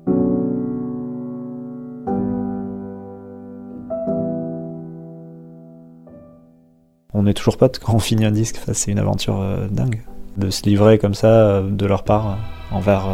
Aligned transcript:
On 7.15 7.23
n'est 7.23 7.33
toujours 7.33 7.57
pas 7.57 7.69
quand 7.69 7.95
on 7.95 8.01
finit 8.01 8.25
un 8.25 8.33
disque, 8.33 8.57
enfin, 8.61 8.73
c'est 8.75 8.91
une 8.91 8.99
aventure 8.99 9.41
euh, 9.41 9.69
dingue. 9.69 10.03
De 10.37 10.51
se 10.51 10.65
livrer 10.65 10.99
comme 10.99 11.15
ça, 11.15 11.29
euh, 11.29 11.71
de 11.71 11.87
leur 11.87 12.03
part, 12.03 12.27
euh, 12.27 12.33
envers 12.73 13.07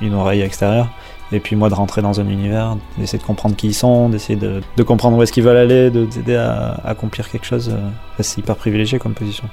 une 0.00 0.14
oreille 0.14 0.40
extérieure. 0.40 0.88
Et 1.32 1.40
puis 1.40 1.54
moi 1.54 1.68
de 1.68 1.74
rentrer 1.74 2.00
dans 2.00 2.18
un 2.18 2.28
univers, 2.28 2.78
d'essayer 2.96 3.18
de 3.18 3.24
comprendre 3.24 3.56
qui 3.56 3.66
ils 3.66 3.74
sont, 3.74 4.08
d'essayer 4.08 4.38
de, 4.38 4.62
comprendre 4.84 5.18
où 5.18 5.22
est-ce 5.22 5.32
qu'ils 5.32 5.44
veulent 5.44 5.58
aller, 5.58 5.90
de 5.90 6.06
d'aider 6.06 6.36
à, 6.36 6.80
accomplir 6.84 7.30
quelque 7.30 7.44
chose. 7.44 7.76
c'est 8.20 8.40
hyper 8.40 8.56
privilégié 8.56 8.98
comme 8.98 9.12
position. 9.12 9.44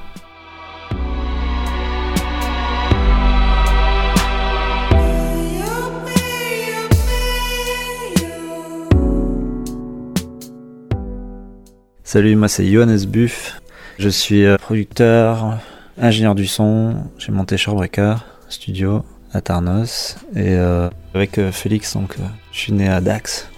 Salut, 12.13 12.35
moi 12.35 12.47
c'est 12.47 12.67
Johannes 12.67 13.05
Buff. 13.07 13.59
Je 13.97 14.07
suis 14.07 14.45
euh, 14.45 14.57
producteur, 14.57 15.57
ingénieur 15.99 16.35
du 16.35 16.45
son. 16.45 16.93
J'ai 17.17 17.31
monté 17.31 17.57
Shorebreaker 17.57 18.23
Studio 18.49 19.03
à 19.33 19.41
Tarnos. 19.41 20.17
Et 20.35 20.49
euh, 20.49 20.91
avec 21.15 21.39
euh, 21.39 21.51
Félix, 21.51 21.95
donc, 21.95 22.17
je 22.51 22.59
suis 22.59 22.71
né 22.71 22.87
à 22.87 23.01
Dax, 23.01 23.49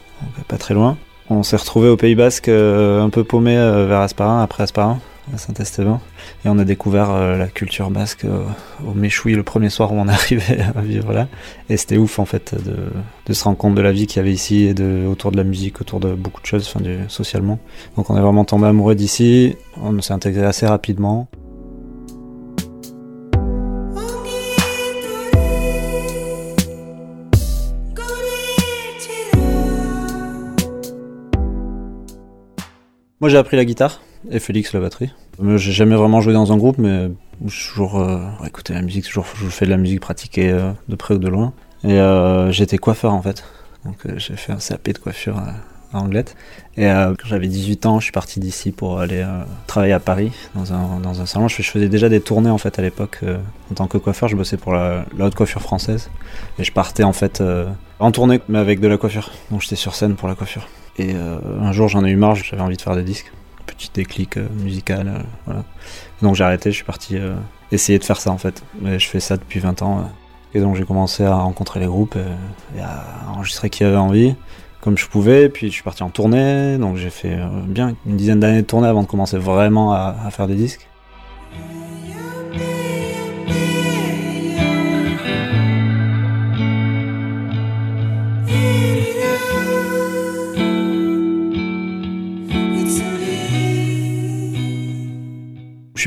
pas 0.48 0.58
très 0.58 0.74
loin. 0.74 0.98
On 1.30 1.44
s'est 1.44 1.58
retrouvé 1.58 1.90
au 1.90 1.98
Pays 1.98 2.16
Basque 2.16 2.48
un 2.48 3.10
peu 3.10 3.26
paumé 3.26 3.56
vers 3.58 4.00
Asparin, 4.00 4.42
après 4.42 4.64
Asparin, 4.64 5.02
à 5.34 5.38
Saint-Esteban. 5.38 6.00
Et 6.44 6.50
on 6.50 6.58
a 6.60 6.64
découvert 6.64 7.12
euh, 7.12 7.38
la 7.38 7.48
culture 7.48 7.90
basque 7.90 8.26
euh, 8.26 8.44
au 8.86 8.94
Méchoui 8.94 9.34
le 9.34 9.44
premier 9.44 9.70
soir 9.70 9.92
où 9.92 9.96
on 9.96 10.08
arrivait 10.08 10.60
à 10.76 10.82
vivre 10.82 11.14
là. 11.14 11.28
Et 11.70 11.78
c'était 11.78 11.98
ouf 11.98 12.20
en 12.20 12.26
fait 12.26 12.56
de, 12.56 12.76
de 13.26 13.34
se 13.34 13.44
rendre 13.44 13.58
compte 13.58 13.76
de 13.76 13.82
la 13.82 13.92
vie 13.92 14.08
qu'il 14.08 14.18
y 14.18 14.20
avait 14.20 14.34
ici 14.34 14.64
et 14.64 14.74
de, 14.74 15.06
autour 15.08 15.32
de 15.32 15.38
la 15.38 15.44
musique, 15.44 15.82
autour 15.82 16.00
de 16.00 16.14
beaucoup 16.14 16.42
de 16.42 16.46
choses, 16.46 16.72
enfin, 16.74 16.84
socialement. 17.08 17.60
Donc 17.96 18.10
on 18.10 18.18
est 18.18 18.22
vraiment 18.22 18.46
tombé 18.46 18.68
amoureux 18.68 18.96
d'ici, 18.96 19.56
on 19.82 20.00
s'est 20.02 20.14
intégré 20.14 20.46
assez 20.46 20.68
rapidement. 20.68 21.28
Moi 33.22 33.30
j'ai 33.30 33.38
appris 33.38 33.56
la 33.58 33.66
guitare 33.66 34.02
et 34.32 34.40
Félix 34.40 34.74
la 34.74 34.80
batterie. 34.80 35.12
Moi, 35.40 35.58
J'ai 35.58 35.72
jamais 35.72 35.96
vraiment 35.96 36.22
joué 36.22 36.34
dans 36.34 36.52
un 36.54 36.58
groupe, 36.58 36.78
mais 36.78 37.10
toujours 37.48 38.00
euh, 38.00 38.20
la 38.70 38.82
musique, 38.82 39.06
toujours 39.06 39.26
je 39.36 39.48
fais 39.48 39.66
de 39.66 39.72
la 39.72 39.78
musique 39.78 40.00
pratiquée 40.00 40.50
euh, 40.52 40.72
de 40.88 40.96
près 40.96 41.14
ou 41.16 41.18
de 41.18 41.28
loin. 41.28 41.54
Et 41.84 42.00
euh, 42.00 42.52
j'étais 42.52 42.78
coiffeur 42.78 43.14
en 43.14 43.22
fait. 43.22 43.44
Donc 43.84 43.98
euh, 44.06 44.14
j'ai 44.18 44.36
fait 44.36 44.52
un 44.52 44.58
CAP 44.58 44.90
de 44.90 44.98
coiffure 44.98 45.38
à, 45.38 45.54
à 45.96 46.00
Anglette. 46.02 46.36
Et 46.78 46.88
euh, 46.88 47.14
quand 47.18 47.28
j'avais 47.28 47.48
18 47.48 47.86
ans, 47.86 48.00
je 48.00 48.06
suis 48.06 48.12
parti 48.12 48.40
d'ici 48.40 48.72
pour 48.72 49.00
aller 49.00 49.20
euh, 49.22 49.44
travailler 49.68 49.94
à 49.94 50.00
Paris 50.00 50.32
dans 50.56 50.74
un, 50.74 51.26
salon. 51.26 51.48
Je, 51.48 51.62
faisais 51.62 51.90
déjà 51.90 52.10
des 52.10 52.22
tournées 52.22 52.50
en 52.50 52.58
fait 52.58 52.80
à 52.80 52.82
l'époque. 52.82 53.20
euh, 53.24 53.38
en 53.72 53.76
tant 53.76 53.88
que 53.88 53.98
coiffeur, 53.98 54.30
je 54.30 54.36
bossais 54.36 54.58
pour 54.58 54.74
la, 54.74 55.06
la 55.18 55.26
haute 55.26 55.36
coiffure 55.36 55.62
française. 55.62 56.10
Et 56.60 56.64
je 56.64 56.72
partais 56.72 57.04
en 57.04 57.14
fait 57.14 57.42
euh, 57.42 57.68
en 58.00 58.12
tournée, 58.12 58.42
mais 58.50 58.60
avec 58.60 58.80
de 58.80 58.88
la 58.88 58.98
coiffure. 58.98 59.32
Donc 59.52 59.62
j'étais 59.62 59.76
sur 59.76 59.96
scène 59.96 60.16
pour 60.16 60.28
la 60.28 60.36
coiffure. 60.36 60.68
Et 60.98 61.14
euh, 61.14 61.38
un 61.62 61.72
jour 61.72 61.88
j'en 61.88 62.06
ai 62.06 62.10
eu 62.10 62.16
marre, 62.16 62.36
j'avais 62.36 62.62
envie 62.62 62.78
de 62.78 62.82
faire 62.82 62.96
des 62.96 63.04
disques. 63.04 63.32
Petit 63.78 63.92
déclic 63.94 64.38
euh, 64.38 64.48
musical, 64.62 65.08
euh, 65.08 65.22
voilà. 65.46 65.64
Donc 66.22 66.36
j'ai 66.36 66.44
arrêté, 66.44 66.72
je 66.72 66.76
suis 66.76 66.86
parti 66.86 67.18
euh, 67.18 67.36
essayer 67.72 68.00
de 68.00 68.04
faire 68.04 68.20
ça 68.20 68.32
en 68.32 68.38
fait. 68.38 68.64
Et 68.86 69.00
je 69.00 69.08
fais 69.08 69.20
ça 69.20 69.38
depuis 69.38 69.60
20 69.60 69.82
ans. 69.82 70.10
Et 70.54 70.62
donc 70.62 70.76
j'ai 70.76 70.86
commencé 70.86 71.24
à 71.24 71.36
rencontrer 71.36 71.82
les 71.82 71.86
groupes 71.88 72.18
et 72.78 72.80
à 72.80 73.30
enregistrer 73.34 73.70
qui 73.70 73.84
avait 73.84 73.98
envie, 73.98 74.36
comme 74.80 74.98
je 74.98 75.08
pouvais. 75.08 75.50
Puis 75.50 75.68
je 75.68 75.74
suis 75.74 75.84
parti 75.84 76.04
en 76.04 76.10
tournée, 76.10 76.78
donc 76.78 76.96
j'ai 76.96 77.10
fait 77.10 77.38
bien 77.68 77.94
une 78.06 78.16
dizaine 78.16 78.40
d'années 78.40 78.62
de 78.62 78.68
tournée 78.68 78.88
avant 78.88 79.04
de 79.04 79.08
commencer 79.08 79.38
vraiment 79.38 79.92
à 79.92 80.30
faire 80.32 80.48
des 80.48 80.56
disques. 80.56 80.88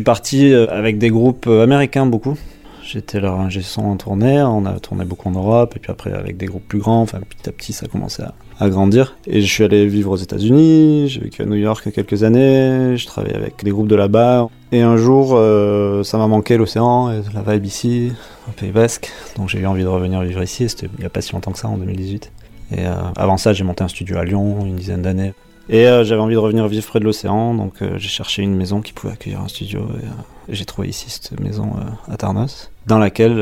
Parti 0.09 0.55
euh, 0.55 0.67
avec 0.71 0.97
des 0.97 1.11
groupes 1.11 1.45
euh, 1.49 1.63
américains 1.63 2.07
beaucoup. 2.07 2.35
J'étais 2.83 3.21
leur 3.21 3.39
ingé 3.39 3.61
son 3.61 3.83
en 3.83 3.97
tournée, 3.99 4.41
on 4.41 4.65
a 4.65 4.81
tourné 4.81 5.05
beaucoup 5.05 5.29
en 5.29 5.33
Europe, 5.33 5.75
et 5.77 5.81
puis 5.81 5.93
après 5.93 6.15
avec 6.15 6.39
des 6.39 6.47
groupes 6.47 6.67
plus 6.67 6.79
grands, 6.79 7.03
enfin 7.03 7.21
petit 7.29 7.47
à 7.47 7.53
petit 7.53 7.75
ça 7.75 7.85
a 7.85 7.89
commencé 7.91 8.23
à, 8.23 8.33
à 8.59 8.71
grandir. 8.71 9.19
Et 9.27 9.43
je 9.43 9.53
suis 9.53 9.65
allé 9.65 9.87
vivre 9.87 10.11
aux 10.11 10.17
États-Unis, 10.17 11.11
j'ai 11.11 11.21
vécu 11.21 11.43
à 11.43 11.45
New 11.45 11.57
York 11.57 11.93
quelques 11.93 12.23
années, 12.23 12.97
je 12.97 13.05
travaillais 13.05 13.37
avec 13.37 13.63
des 13.63 13.71
groupes 13.71 13.89
de 13.89 13.97
là-bas. 13.97 14.49
Et 14.73 14.81
un 14.81 14.97
jour, 14.97 15.33
euh, 15.35 16.03
ça 16.05 16.17
m'a 16.17 16.27
manqué 16.27 16.57
l'océan 16.57 17.13
et 17.13 17.21
la 17.35 17.43
vibe 17.43 17.67
ici, 17.67 18.11
au 18.49 18.53
Pays 18.53 18.71
Basque, 18.71 19.11
donc 19.37 19.51
j'ai 19.51 19.59
eu 19.59 19.67
envie 19.67 19.83
de 19.83 19.89
revenir 19.89 20.23
vivre 20.23 20.43
ici, 20.43 20.71
c'était 20.71 20.89
il 20.97 21.01
n'y 21.01 21.05
a 21.05 21.11
pas 21.11 21.21
si 21.21 21.35
longtemps 21.35 21.53
que 21.53 21.59
ça, 21.59 21.69
en 21.69 21.77
2018. 21.77 22.33
Et 22.79 22.87
avant 23.15 23.37
ça, 23.37 23.53
j'ai 23.53 23.65
monté 23.65 23.85
un 23.85 23.89
studio 23.89 24.17
à 24.17 24.25
Lyon, 24.25 24.65
une 24.65 24.77
dizaine 24.77 25.03
d'années. 25.03 25.35
Et 25.71 25.87
euh, 25.87 26.03
j'avais 26.03 26.21
envie 26.21 26.35
de 26.35 26.39
revenir 26.39 26.67
vivre 26.67 26.87
près 26.87 26.99
de 26.99 27.05
l'océan, 27.05 27.53
donc 27.55 27.83
euh, 27.83 27.99
j'ai 27.99 28.09
cherché 28.09 28.43
une 28.43 28.55
maison 28.55 28.81
qui 28.81 28.93
pouvait 28.95 29.13
accueillir 29.13 29.41
un 29.41 29.49
studio. 29.49 29.81
Euh, 29.81 30.07
j'ai 30.49 30.65
trouvé 30.65 30.89
ici 30.89 31.11
cette 31.11 31.39
maison 31.41 31.73
à 32.11 32.17
Tarnos, 32.17 32.71
dans 32.87 32.99
laquelle 32.99 33.37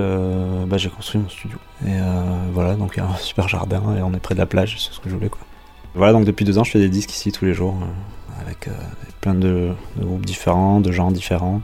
bah, 0.66 0.76
j'ai 0.76 0.88
construit 0.88 1.20
mon 1.20 1.28
studio. 1.28 1.56
Et 1.86 1.92
voilà, 2.52 2.74
donc 2.74 2.94
il 2.96 2.98
y 2.98 3.02
a 3.02 3.06
un 3.06 3.14
super 3.14 3.48
jardin 3.48 3.80
et 3.96 4.02
on 4.02 4.12
est 4.12 4.18
près 4.18 4.34
de 4.34 4.40
la 4.40 4.46
plage, 4.46 4.74
c'est 4.80 4.92
ce 4.92 4.98
que 4.98 5.08
je 5.08 5.14
voulais. 5.14 5.30
Voilà, 5.94 6.12
donc 6.12 6.24
depuis 6.24 6.44
deux 6.44 6.58
ans, 6.58 6.64
je 6.64 6.72
fais 6.72 6.80
des 6.80 6.88
disques 6.88 7.12
ici 7.12 7.30
tous 7.30 7.44
les 7.44 7.54
jours, 7.54 7.76
avec 8.44 8.68
plein 9.20 9.34
de, 9.34 9.70
de 9.96 10.04
groupes 10.04 10.26
différents, 10.26 10.80
de 10.80 10.90
genres 10.90 11.12
différents. 11.12 11.62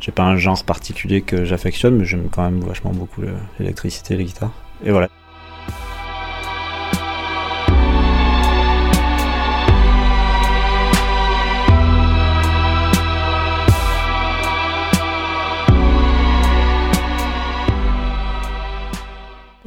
J'ai 0.00 0.10
pas 0.10 0.24
un 0.24 0.36
genre 0.36 0.64
particulier 0.64 1.22
que 1.22 1.44
j'affectionne, 1.44 1.94
mais 1.94 2.04
j'aime 2.04 2.26
quand 2.28 2.42
même 2.42 2.58
vachement 2.58 2.90
beaucoup 2.90 3.20
le- 3.20 3.34
l'électricité 3.60 4.14
et 4.14 4.16
les 4.16 4.24
guitares. 4.24 4.50
Et 4.84 4.90
voilà. 4.90 5.08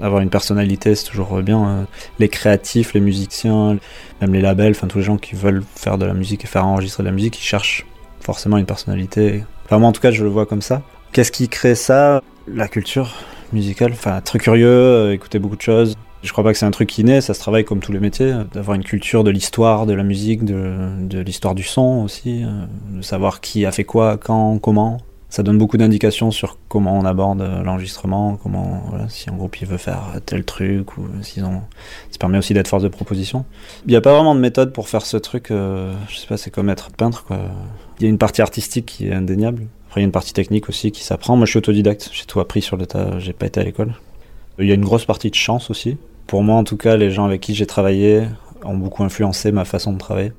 Avoir 0.04 0.22
une 0.22 0.30
personnalité, 0.30 0.94
c'est 0.96 1.06
toujours 1.06 1.42
bien. 1.42 1.68
euh, 1.68 1.84
Les 2.20 2.30
créatifs, 2.30 2.94
les 2.94 3.00
musiciens, 3.00 3.78
même 4.22 4.34
les 4.34 4.42
labels, 4.42 4.72
enfin 4.76 4.88
tous 4.88 5.00
les 5.00 5.04
gens 5.04 5.18
qui 5.18 5.36
veulent 5.36 5.64
faire 5.76 5.98
de 5.98 6.06
la 6.06 6.14
musique 6.14 6.44
et 6.44 6.48
faire 6.48 6.66
enregistrer 6.68 7.02
de 7.04 7.08
la 7.08 7.14
musique, 7.14 7.40
ils 7.40 7.44
cherchent 7.46 7.86
forcément 8.20 8.58
une 8.58 8.66
personnalité. 8.66 9.44
Enfin 9.66 9.80
moi 9.80 9.90
en 9.90 9.92
tout 9.94 10.02
cas 10.02 10.12
je 10.12 10.24
le 10.24 10.30
vois 10.30 10.46
comme 10.46 10.62
ça. 10.62 10.82
Qu'est-ce 11.12 11.32
qui 11.32 11.48
crée 11.50 11.76
ça? 11.76 12.22
La 12.48 12.68
culture 12.68 13.16
musicale, 13.52 13.92
enfin 13.94 14.22
très 14.22 14.40
curieux, 14.40 14.68
euh, 14.68 15.14
écouter 15.14 15.40
beaucoup 15.40 15.56
de 15.56 15.62
choses. 15.62 15.96
Je 16.24 16.32
crois 16.32 16.44
pas 16.44 16.54
que 16.54 16.58
c'est 16.58 16.66
un 16.66 16.72
truc 16.72 16.98
naît, 17.00 17.20
ça 17.20 17.34
se 17.34 17.40
travaille 17.40 17.66
comme 17.66 17.82
tous 17.82 17.92
les 17.92 18.00
métiers, 18.00 18.32
euh, 18.32 18.44
d'avoir 18.54 18.76
une 18.76 18.84
culture 18.84 19.24
de 19.24 19.30
l'histoire 19.30 19.86
de 19.86 19.94
la 19.94 20.04
musique, 20.04 20.46
de, 20.46 20.90
de 21.02 21.20
l'histoire 21.20 21.54
du 21.54 21.64
son 21.64 22.02
aussi, 22.04 22.44
euh, 22.44 22.66
de 22.98 23.02
savoir 23.02 23.42
qui 23.42 23.66
a 23.66 23.72
fait 23.72 23.84
quoi, 23.84 24.18
quand, 24.18 24.58
comment. 24.60 25.00
Ça 25.34 25.42
donne 25.42 25.58
beaucoup 25.58 25.78
d'indications 25.78 26.30
sur 26.30 26.60
comment 26.68 26.96
on 26.96 27.06
aborde 27.06 27.42
euh, 27.42 27.64
l'enregistrement, 27.64 28.36
comment 28.36 28.84
voilà, 28.90 29.10
si 29.10 29.32
un 29.32 29.34
groupe 29.34 29.60
il 29.62 29.68
veut 29.68 29.80
faire 29.80 30.04
tel 30.28 30.44
truc 30.44 30.96
ou 30.96 31.08
s'ils 31.24 31.44
ont. 31.44 31.62
Ça 32.12 32.20
permet 32.20 32.38
aussi 32.38 32.54
d'être 32.54 32.68
force 32.68 32.84
de 32.84 32.88
proposition. 32.88 33.44
Il 33.88 33.90
n'y 33.90 33.96
a 33.96 34.02
pas 34.02 34.14
vraiment 34.14 34.36
de 34.36 34.40
méthode 34.40 34.74
pour 34.74 34.88
faire 34.90 35.04
ce 35.08 35.18
truc. 35.18 35.50
euh, 35.50 35.92
je 36.08 36.18
sais 36.18 36.28
pas, 36.28 36.38
c'est 36.38 36.52
comme 36.52 36.70
être 36.70 36.92
peintre 36.92 37.24
quoi. 37.24 37.40
Il 38.00 38.04
y 38.04 38.06
a 38.06 38.10
une 38.10 38.20
partie 38.20 38.44
artistique 38.44 38.86
qui 38.86 39.08
est 39.08 39.14
indéniable. 39.16 39.66
Après 39.88 40.02
il 40.02 40.04
y 40.04 40.06
a 40.06 40.06
une 40.06 40.12
partie 40.12 40.34
technique 40.34 40.70
aussi 40.70 40.92
qui 40.92 41.04
s'apprend. 41.04 41.36
Moi 41.36 41.48
je 41.48 41.50
suis 41.50 41.58
autodidacte, 41.58 42.12
j'ai 42.14 42.26
tout 42.26 42.40
appris 42.40 42.62
sur 42.62 42.78
le 42.78 42.86
tas. 42.86 43.18
J'ai 43.18 43.34
pas 43.34 43.48
été 43.48 43.60
à 43.60 43.64
l'école. 43.64 43.96
Il 44.60 44.68
y 44.68 44.72
a 44.72 44.76
une 44.76 44.86
grosse 44.86 45.06
partie 45.06 45.32
de 45.32 45.36
chance 45.36 45.72
aussi. 45.72 45.98
Pour 46.28 46.44
moi 46.44 46.58
en 46.58 46.64
tout 46.64 46.78
cas, 46.78 46.96
les 46.96 47.10
gens 47.10 47.26
avec 47.26 47.42
qui 47.42 47.56
j'ai 47.56 47.66
travaillé 47.66 48.22
ont 48.64 48.78
beaucoup 48.78 49.04
influencé 49.04 49.52
ma 49.52 49.66
façon 49.66 49.94
de 49.94 49.98
travailler. 49.98 50.32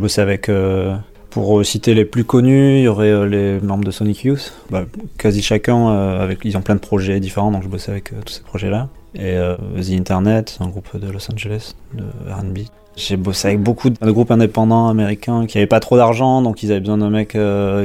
J'ai 0.00 0.02
bossé 0.02 0.22
avec, 0.22 0.48
euh, 0.48 0.96
pour 1.28 1.58
euh, 1.58 1.62
citer 1.62 1.92
les 1.92 2.06
plus 2.06 2.24
connus, 2.24 2.78
il 2.78 2.84
y 2.84 2.88
aurait 2.88 3.10
euh, 3.10 3.26
les 3.26 3.60
membres 3.60 3.84
de 3.84 3.90
Sonic 3.90 4.24
Youth. 4.24 4.54
Bah, 4.70 4.86
quasi 5.18 5.42
chacun, 5.42 5.88
avec, 5.88 6.38
ils 6.42 6.56
ont 6.56 6.62
plein 6.62 6.74
de 6.74 6.80
projets 6.80 7.20
différents, 7.20 7.50
donc 7.50 7.64
je 7.64 7.68
bossais 7.68 7.90
avec 7.90 8.14
tous 8.24 8.32
ces 8.32 8.40
projets-là. 8.40 8.88
et 9.14 9.34
euh, 9.34 9.56
The 9.78 9.90
Internet, 9.90 10.56
un 10.60 10.68
groupe 10.68 10.96
de 10.96 11.06
Los 11.12 11.30
Angeles, 11.30 11.74
de 11.92 12.04
R&B. 12.32 12.60
J'ai 12.96 13.18
bossé 13.18 13.48
avec 13.48 13.60
beaucoup 13.60 13.90
de 13.90 14.10
groupes 14.10 14.30
indépendants 14.30 14.88
américains 14.88 15.44
qui 15.44 15.58
avaient 15.58 15.66
pas 15.66 15.80
trop 15.80 15.98
d'argent, 15.98 16.40
donc 16.40 16.62
ils 16.62 16.70
avaient 16.70 16.80
besoin 16.80 16.96
d'un 16.96 17.10
mec 17.10 17.36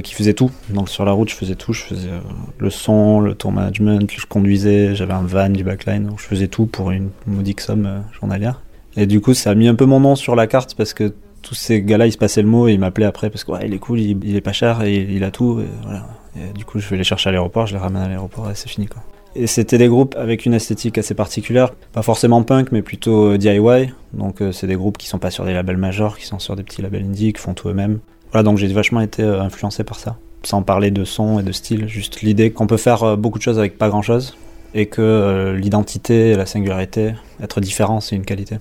qui 0.03 0.13
faisait 0.13 0.33
tout. 0.33 0.51
Donc 0.69 0.87
sur 0.87 1.03
la 1.03 1.11
route, 1.11 1.27
je 1.27 1.35
faisais 1.35 1.55
tout. 1.55 1.73
Je 1.73 1.83
faisais 1.83 2.09
le 2.57 2.69
son, 2.69 3.19
le 3.19 3.35
tour 3.35 3.51
management, 3.51 4.09
je 4.09 4.25
conduisais, 4.25 4.95
j'avais 4.95 5.13
un 5.13 5.23
van, 5.23 5.49
du 5.49 5.65
backline, 5.65 6.05
donc 6.05 6.19
je 6.21 6.25
faisais 6.25 6.47
tout 6.47 6.65
pour 6.65 6.91
une 6.91 7.09
modique 7.27 7.59
somme 7.59 8.03
journalière. 8.17 8.61
Et 8.95 9.05
du 9.05 9.19
coup, 9.19 9.33
ça 9.33 9.51
a 9.51 9.55
mis 9.55 9.67
un 9.67 9.75
peu 9.75 9.85
mon 9.85 9.99
nom 9.99 10.15
sur 10.15 10.35
la 10.35 10.47
carte 10.47 10.75
parce 10.75 10.93
que 10.93 11.13
tous 11.45 11.55
ces 11.55 11.81
gars-là, 11.81 12.07
ils 12.07 12.11
se 12.11 12.17
passaient 12.17 12.41
le 12.41 12.47
mot 12.47 12.67
et 12.67 12.73
ils 12.73 12.79
m'appelaient 12.79 13.05
après 13.05 13.29
parce 13.29 13.43
que 13.43 13.51
ouais, 13.51 13.61
il 13.65 13.73
est 13.73 13.79
cool, 13.79 13.99
il, 13.99 14.35
est 14.35 14.41
pas 14.41 14.53
cher 14.53 14.81
et 14.81 14.95
il, 14.95 15.23
a 15.23 15.31
tout. 15.31 15.61
Et 15.61 15.67
voilà. 15.83 16.07
Et 16.37 16.53
du 16.53 16.65
coup, 16.65 16.79
je 16.79 16.87
vais 16.89 16.97
les 16.97 17.03
chercher 17.03 17.29
à 17.29 17.31
l'aéroport, 17.31 17.67
je 17.67 17.73
les 17.73 17.79
ramène 17.79 18.01
à 18.01 18.07
l'aéroport 18.07 18.49
et 18.49 18.55
c'est 18.55 18.69
fini 18.69 18.87
quoi. 18.87 19.01
Et 19.37 19.47
c'était 19.47 19.77
des 19.77 19.89
groupes 19.89 20.15
avec 20.17 20.45
une 20.45 20.53
esthétique 20.53 20.97
assez 20.97 21.13
particulière, 21.13 21.73
pas 21.91 22.01
forcément 22.01 22.41
punk, 22.43 22.71
mais 22.71 22.81
plutôt 22.81 23.33
euh, 23.33 23.37
DIY. 23.37 23.91
Donc 24.13 24.41
euh, 24.41 24.51
c'est 24.51 24.67
des 24.67 24.75
groupes 24.75 24.97
qui 24.97 25.07
sont 25.07 25.19
pas 25.19 25.29
sur 25.29 25.43
des 25.43 25.53
labels 25.53 25.77
majors, 25.77 26.17
qui 26.17 26.25
sont 26.25 26.39
sur 26.39 26.55
des 26.55 26.63
petits 26.63 26.81
labels 26.81 27.03
indie, 27.03 27.33
qui 27.33 27.41
font 27.41 27.53
tout 27.53 27.67
eux-mêmes. 27.67 27.99
Voilà, 28.35 28.43
donc 28.43 28.57
j'ai 28.57 28.67
vachement 28.67 28.99
été 28.99 29.23
euh, 29.23 29.41
influencé 29.41 29.85
par 29.85 29.97
ça. 29.97 30.17
Sans 30.43 30.61
parler 30.61 30.91
de 30.91 31.05
son 31.05 31.39
et 31.39 31.43
de 31.43 31.53
style, 31.53 31.87
juste 31.87 32.21
l'idée 32.21 32.51
qu'on 32.51 32.67
peut 32.67 32.75
faire 32.75 33.03
euh, 33.03 33.15
beaucoup 33.15 33.37
de 33.37 33.43
choses 33.43 33.57
avec 33.57 33.77
pas 33.77 33.87
grand-chose, 33.87 34.35
et 34.73 34.87
que 34.87 35.01
euh, 35.01 35.55
l'identité 35.55 36.35
la 36.35 36.45
singularité, 36.45 37.13
être 37.41 37.61
différent, 37.61 38.01
c'est 38.01 38.15
une 38.15 38.25
qualité. 38.25 38.57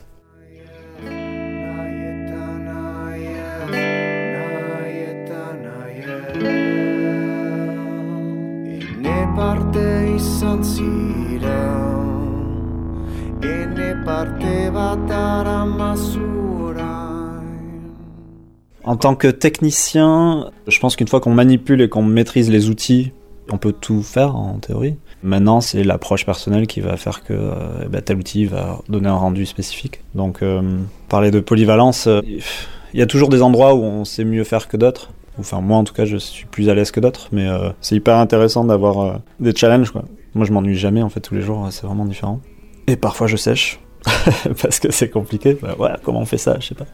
En 18.84 18.96
tant 18.96 19.14
que 19.16 19.28
technicien, 19.28 20.50
je 20.68 20.78
pense 20.78 20.94
qu'une 20.94 21.08
fois 21.08 21.20
qu'on 21.20 21.32
manipule 21.32 21.80
et 21.80 21.88
qu'on 21.88 22.02
maîtrise 22.02 22.50
les 22.50 22.68
outils, 22.68 23.12
on 23.50 23.58
peut 23.58 23.72
tout 23.72 24.02
faire 24.02 24.36
en 24.36 24.58
théorie. 24.58 24.96
Maintenant, 25.22 25.60
c'est 25.60 25.82
l'approche 25.82 26.26
personnelle 26.26 26.66
qui 26.66 26.80
va 26.80 26.96
faire 26.96 27.24
que 27.24 27.32
euh, 27.32 27.88
ben, 27.90 28.02
tel 28.02 28.18
outil 28.18 28.44
va 28.44 28.80
donner 28.88 29.08
un 29.08 29.16
rendu 29.16 29.46
spécifique. 29.46 30.00
Donc, 30.14 30.42
euh, 30.42 30.60
parler 31.08 31.30
de 31.30 31.40
polyvalence, 31.40 32.06
euh, 32.06 32.20
il 32.24 33.00
y 33.00 33.02
a 33.02 33.06
toujours 33.06 33.30
des 33.30 33.42
endroits 33.42 33.74
où 33.74 33.82
on 33.82 34.04
sait 34.04 34.24
mieux 34.24 34.44
faire 34.44 34.68
que 34.68 34.76
d'autres. 34.76 35.10
Enfin, 35.38 35.60
moi, 35.60 35.78
en 35.78 35.84
tout 35.84 35.94
cas, 35.94 36.04
je 36.04 36.16
suis 36.16 36.46
plus 36.46 36.69
à 36.69 36.75
l'aise 36.75 36.90
que 36.90 37.00
d'autres, 37.00 37.28
mais 37.32 37.48
euh, 37.48 37.70
c'est 37.81 37.96
hyper 37.96 38.16
intéressant 38.19 38.64
d'avoir 38.64 39.00
euh, 39.00 39.14
des 39.40 39.54
challenges. 39.54 39.92
Moi, 40.34 40.44
je 40.44 40.52
m'ennuie 40.52 40.76
jamais, 40.76 41.02
en 41.02 41.08
fait, 41.08 41.20
tous 41.20 41.34
les 41.34 41.42
jours, 41.42 41.66
c'est 41.70 41.86
vraiment 41.86 42.04
différent. 42.04 42.40
Et 42.86 42.96
parfois, 42.96 43.26
je 43.26 43.36
sèche. 43.36 43.81
parce 44.62 44.81
que 44.81 44.92
c'est 44.92 45.08
compliqué. 45.08 45.56
Bah, 45.60 45.75
ouais, 45.78 45.90
comment 46.02 46.20
on 46.20 46.25
fait 46.26 46.38
ça 46.38 46.56
Je 46.60 46.69
sais 46.69 46.75
pas. 46.75 46.86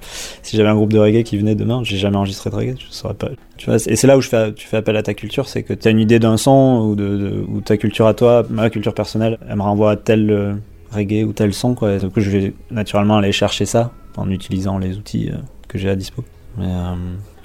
Si 0.42 0.56
j'avais 0.56 0.68
un 0.68 0.74
groupe 0.74 0.92
de 0.92 0.98
reggae 0.98 1.24
qui 1.24 1.36
venait 1.36 1.54
demain, 1.54 1.82
j'ai 1.82 1.96
jamais 1.96 2.16
enregistré 2.16 2.50
de 2.50 2.54
reggae, 2.54 2.76
je 2.78 2.86
saurais 2.90 3.14
pas. 3.14 3.30
Tu 3.56 3.66
vois, 3.66 3.76
et 3.76 3.96
c'est 3.96 4.06
là 4.06 4.16
où 4.16 4.22
tu 4.22 4.28
fais 4.66 4.76
appel 4.76 4.96
à 4.96 5.02
ta 5.02 5.14
culture, 5.14 5.48
c'est 5.48 5.62
que 5.62 5.74
tu 5.74 5.88
as 5.88 5.90
une 5.90 5.98
idée 5.98 6.18
d'un 6.18 6.36
son 6.36 6.86
ou 6.88 6.94
de, 6.94 7.44
ta 7.64 7.76
culture 7.76 8.06
à 8.06 8.14
toi, 8.14 8.44
ma 8.48 8.70
culture 8.70 8.94
personnelle, 8.94 9.38
elle 9.48 9.56
me 9.56 9.62
renvoie 9.62 9.92
à 9.92 9.96
tel 9.96 10.30
euh, 10.30 10.54
reggae 10.92 11.24
ou 11.24 11.32
tel 11.32 11.52
son, 11.52 11.72
donc 11.72 12.12
je 12.16 12.30
vais 12.30 12.54
naturellement 12.70 13.16
aller 13.16 13.32
chercher 13.32 13.66
ça 13.66 13.90
en 14.16 14.30
utilisant 14.30 14.78
les 14.78 14.96
outils 14.96 15.30
euh, 15.30 15.36
que 15.68 15.78
j'ai 15.78 15.88
à 15.88 15.96
dispo. 15.96 16.24
Mais 16.56 16.66
euh, 16.66 16.94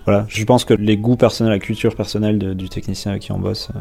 voilà, 0.06 0.25
je 0.28 0.44
pense 0.44 0.66
que 0.66 0.74
les 0.74 0.98
goûts 0.98 1.16
personnels, 1.16 1.54
la 1.54 1.60
culture 1.60 1.96
personnelle 1.96 2.56
du 2.56 2.69
technicien 2.69 3.12
avec 3.12 3.24
qui 3.24 3.31
on 3.31 3.40
bosse. 3.40 3.69
euh, 3.75 3.80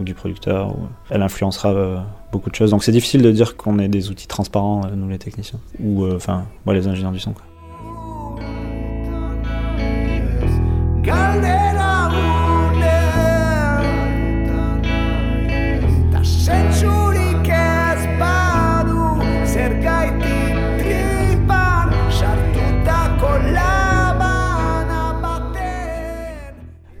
ou 0.00 0.04
du 0.04 0.14
producteur, 0.14 0.74
elle 1.10 1.22
influencera 1.22 1.72
euh, 1.72 1.98
beaucoup 2.32 2.50
de 2.50 2.54
choses. 2.54 2.72
Donc 2.72 2.82
c'est 2.82 2.92
difficile 2.92 3.22
de 3.22 3.30
dire 3.30 3.56
qu'on 3.56 3.78
est 3.78 3.88
des 3.88 4.10
outils 4.10 4.26
transparents, 4.26 4.82
euh, 4.84 4.96
nous 4.96 5.08
les 5.08 5.18
techniciens, 5.18 5.60
ou 5.80 6.06
enfin, 6.06 6.46
moi 6.66 6.74
les 6.74 6.88
ingénieurs 6.88 7.12
du 7.12 7.20
son. 7.20 7.32
Quoi. 7.32 7.44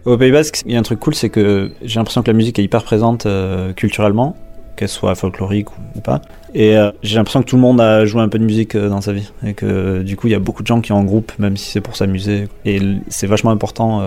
Au 0.06 0.18
Pays 0.18 0.32
Basque, 0.32 0.62
il 0.66 0.72
y 0.72 0.76
a 0.76 0.78
un 0.78 0.82
truc 0.82 1.00
cool, 1.00 1.14
c'est 1.14 1.30
que 1.30 1.72
j'ai 1.82 1.98
l'impression 1.98 2.22
que 2.22 2.30
la 2.30 2.36
musique 2.36 2.58
est 2.58 2.62
hyper 2.62 2.84
présente 2.84 3.24
euh, 3.24 3.72
culturellement, 3.72 4.36
qu'elle 4.76 4.90
soit 4.90 5.14
folklorique 5.14 5.70
ou, 5.96 6.00
pas. 6.02 6.20
Et 6.52 6.76
euh, 6.76 6.90
j'ai 7.02 7.16
l'impression 7.16 7.40
que 7.40 7.46
tout 7.46 7.56
le 7.56 7.62
monde 7.62 7.80
a 7.80 8.04
joué 8.04 8.20
un 8.20 8.28
peu 8.28 8.38
de 8.38 8.44
musique 8.44 8.74
euh, 8.74 8.90
dans 8.90 9.00
sa 9.00 9.14
vie. 9.14 9.32
Et 9.46 9.54
que 9.54 10.02
du 10.02 10.16
coup, 10.16 10.26
il 10.26 10.32
y 10.32 10.34
a 10.34 10.38
beaucoup 10.40 10.62
de 10.62 10.66
gens 10.66 10.82
qui 10.82 10.92
en 10.92 11.04
groupe, 11.04 11.32
même 11.38 11.56
si 11.56 11.70
c'est 11.70 11.80
pour 11.80 11.96
s'amuser. 11.96 12.48
Et 12.66 12.80
c'est 13.08 13.26
vachement 13.26 13.50
important 13.50 14.02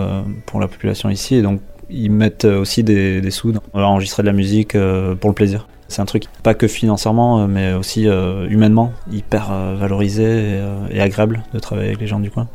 pour 0.46 0.60
la 0.60 0.68
population 0.68 1.10
ici. 1.10 1.34
Et 1.34 1.42
donc, 1.42 1.60
ils 1.90 2.12
mettent 2.12 2.44
aussi 2.44 2.84
des, 2.84 3.20
des 3.20 3.30
sous 3.32 3.52
à 3.74 3.82
enregistrer 3.82 4.22
de 4.22 4.28
la 4.28 4.32
musique 4.32 4.74
pour 5.20 5.30
le 5.30 5.34
plaisir. 5.34 5.66
C'est 5.88 6.02
un 6.02 6.06
truc 6.06 6.24
pas 6.44 6.54
que 6.54 6.68
financièrement, 6.68 7.48
mais 7.48 7.72
aussi 7.72 8.04
humainement, 8.04 8.92
hyper 9.10 9.50
valorisé 9.76 10.60
et 10.92 11.00
agréable 11.00 11.42
de 11.54 11.58
travailler 11.58 11.88
avec 11.88 12.00
les 12.00 12.06
gens 12.06 12.20
du 12.20 12.30
coin. 12.30 12.46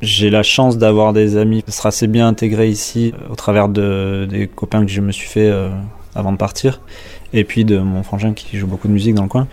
J'ai 0.00 0.30
la 0.30 0.44
chance 0.44 0.78
d'avoir 0.78 1.12
des 1.12 1.36
amis 1.36 1.62
qui 1.64 1.72
sera 1.72 1.88
assez 1.88 2.06
bien 2.06 2.28
intégrés 2.28 2.68
ici 2.68 3.12
euh, 3.14 3.32
au 3.32 3.34
travers 3.34 3.68
de, 3.68 4.28
des 4.30 4.46
copains 4.46 4.84
que 4.84 4.92
je 4.92 5.00
me 5.00 5.10
suis 5.10 5.26
fait 5.26 5.50
euh, 5.50 5.70
avant 6.14 6.30
de 6.30 6.36
partir 6.36 6.80
et 7.32 7.42
puis 7.42 7.64
de 7.64 7.78
mon 7.78 8.04
frangin 8.04 8.32
qui 8.32 8.56
joue 8.56 8.68
beaucoup 8.68 8.86
de 8.86 8.92
musique 8.92 9.14
dans 9.14 9.24
le 9.24 9.28
coin. 9.28 9.48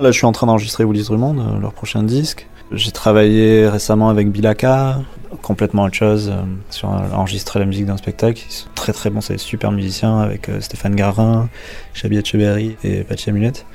Là, 0.00 0.12
je 0.12 0.16
suis 0.16 0.26
en 0.26 0.32
train 0.32 0.46
d'enregistrer 0.46 0.84
Willis 0.84 1.06
Drummond, 1.06 1.38
euh, 1.40 1.58
leur 1.58 1.72
prochain 1.72 2.04
disque. 2.04 2.46
J'ai 2.70 2.92
travaillé 2.92 3.68
récemment 3.68 4.10
avec 4.10 4.30
Bilaka, 4.30 5.00
complètement 5.42 5.84
autre 5.84 5.96
chose, 5.96 6.30
euh, 6.32 6.42
sur 6.70 6.92
euh, 6.92 6.98
enregistrer 7.12 7.58
la 7.58 7.66
musique 7.66 7.86
d'un 7.86 7.96
spectacle. 7.96 8.40
Ils 8.48 8.52
sont 8.52 8.68
très 8.76 8.92
très 8.92 9.10
bons, 9.10 9.20
c'est 9.20 9.32
des 9.32 9.38
super 9.40 9.72
musiciens 9.72 10.20
avec 10.20 10.48
Stéphane 10.60 10.94
Garin, 10.94 11.48
Chabi 11.94 12.16
Etcheberry 12.16 12.76
et 12.84 13.02
Pachi 13.02 13.30
Amulette. 13.30 13.66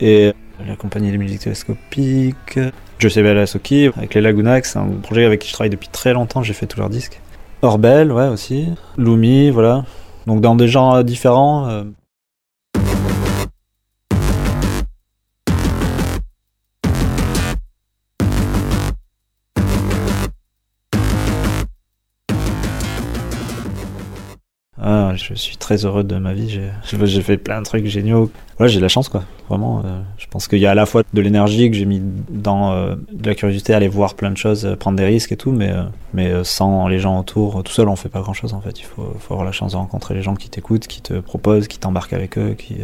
Et 0.00 0.34
la 0.66 0.76
compagnie 0.76 1.10
des 1.10 1.16
musiques 1.16 1.40
télescopiques, 1.40 2.60
José 2.98 3.22
Belasoki, 3.22 3.86
avec 3.96 4.12
les 4.12 4.20
Lagunax, 4.20 4.74
c'est 4.74 4.78
un 4.78 4.88
projet 5.02 5.24
avec 5.24 5.40
qui 5.40 5.48
je 5.48 5.54
travaille 5.54 5.70
depuis 5.70 5.88
très 5.88 6.12
longtemps, 6.12 6.42
j'ai 6.42 6.52
fait 6.52 6.66
tous 6.66 6.80
leurs 6.80 6.90
disques. 6.90 7.18
Orbel, 7.62 8.12
ouais, 8.12 8.28
aussi. 8.28 8.68
Lumi, 8.98 9.48
voilà. 9.48 9.86
Donc 10.26 10.42
dans 10.42 10.54
des 10.54 10.68
genres 10.68 11.02
différents. 11.02 11.84
Je 25.16 25.34
suis 25.34 25.56
très 25.56 25.84
heureux 25.84 26.04
de 26.04 26.16
ma 26.16 26.32
vie. 26.32 26.60
J'ai 26.84 27.22
fait 27.22 27.36
plein 27.36 27.60
de 27.60 27.64
trucs 27.64 27.86
géniaux. 27.86 28.30
J'ai 28.68 28.76
de 28.76 28.82
la 28.82 28.88
chance, 28.88 29.08
quoi. 29.08 29.24
Vraiment. 29.48 29.82
euh, 29.84 30.00
je 30.18 30.26
pense 30.28 30.48
qu'il 30.48 30.58
y 30.58 30.66
a 30.66 30.70
à 30.70 30.74
la 30.74 30.86
fois 30.86 31.02
de 31.12 31.20
l'énergie 31.20 31.70
que 31.70 31.76
j'ai 31.76 31.84
mis 31.84 32.00
dans 32.30 32.72
euh, 32.72 32.94
de 33.12 33.28
la 33.28 33.34
curiosité, 33.34 33.74
aller 33.74 33.88
voir 33.88 34.14
plein 34.14 34.30
de 34.30 34.36
choses, 34.36 34.64
euh, 34.64 34.76
prendre 34.76 34.96
des 34.96 35.04
risques 35.04 35.32
et 35.32 35.36
tout, 35.36 35.52
mais, 35.52 35.72
sans 36.44 36.88
les 36.88 36.98
gens 36.98 37.18
autour, 37.18 37.62
tout 37.62 37.72
seul, 37.72 37.88
on 37.88 37.96
fait 37.96 38.08
pas 38.08 38.20
grand 38.20 38.32
chose 38.32 38.54
en 38.54 38.60
fait. 38.60 38.78
Il 38.78 38.84
faut, 38.84 39.14
avoir 39.30 39.44
la 39.44 39.52
chance 39.52 39.72
de 39.72 39.76
rencontrer 39.76 40.14
les 40.14 40.22
gens 40.22 40.34
qui 40.34 40.48
t'écoutent, 40.48 40.86
qui 40.86 41.02
te 41.02 41.14
proposent, 41.14 41.68
qui 41.68 41.78
t'embarquent 41.78 42.12
avec 42.12 42.38
eux, 42.38 42.54
qui. 42.56 42.76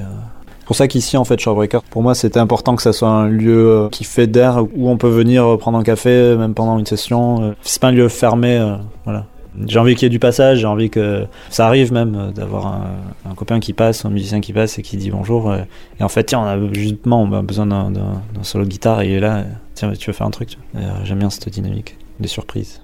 pour 0.66 0.76
ça 0.76 0.88
qu'ici, 0.88 1.16
en 1.16 1.25
fait, 1.25 1.38
Shorebreaker, 1.38 1.82
pour 1.85 2.02
moi, 2.02 2.14
c'était 2.14 2.40
important 2.40 2.76
que 2.76 2.82
ça 2.82 2.92
soit 2.92 3.08
un 3.08 3.28
lieu 3.28 3.88
qui 3.92 4.04
fédère, 4.04 4.64
où 4.75 4.88
on 4.90 4.97
peut 4.97 5.08
venir 5.08 5.58
prendre 5.58 5.78
un 5.78 5.85
café, 5.85 6.37
même 6.37 6.54
pendant 6.54 6.78
une 6.78 6.87
session. 6.87 7.54
C'est 7.62 7.80
pas 7.80 7.88
un 7.88 7.92
lieu 7.92 8.08
fermé, 8.08 8.76
voilà. 9.04 9.26
J'ai 9.67 9.79
envie 9.79 9.95
qu'il 9.95 10.05
y 10.05 10.07
ait 10.07 10.11
du 10.11 10.19
passage, 10.19 10.59
j'ai 10.61 10.67
envie 10.67 10.91
que 10.91 11.27
ça 11.50 11.67
arrive 11.67 11.93
même 11.93 12.15
euh, 12.15 12.31
d'avoir 12.31 12.67
un, 13.29 13.35
copain 13.35 13.61
qui 13.61 13.73
passe, 13.73 14.05
un 14.05 14.11
musicien 14.11 14.41
qui 14.41 14.53
passe 14.53 14.79
et 14.79 14.83
qui 14.83 14.97
dit 14.97 15.11
bonjour. 15.11 15.50
euh, 15.50 15.62
Et 16.00 16.03
en 16.03 16.09
fait, 16.09 16.25
tiens, 16.25 16.41
on 16.41 16.45
a 16.45 16.73
justement 16.73 17.23
on 17.23 17.33
a 17.33 17.43
besoin 17.43 17.67
d'un- 17.67 17.93
solo 18.43 18.65
de 18.65 18.71
guitare 18.71 19.00
et 19.03 19.09
il 19.09 19.12
est 19.15 19.21
là. 19.21 19.45
Tiens, 19.75 19.93
tu 19.93 20.11
veux 20.11 20.15
faire 20.15 20.27
un 20.27 20.31
truc 20.31 20.59
euh, 20.77 20.81
J'aime 21.05 21.19
bien 21.19 21.31
cette 21.31 21.49
dynamique, 21.49 21.97
des 22.21 22.29
surprises. 22.29 22.81